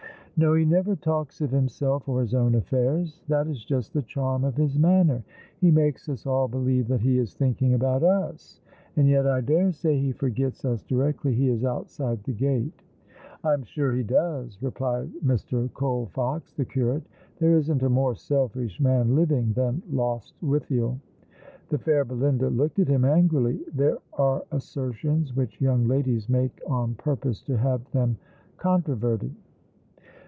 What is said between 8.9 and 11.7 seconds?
and yet I dare say he forgets lis directly he is